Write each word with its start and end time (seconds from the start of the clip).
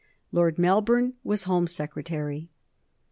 Lord 0.31 0.57
Melbourne 0.57 1.13
was 1.23 1.43
Home 1.43 1.67
Secretary. 1.67 2.49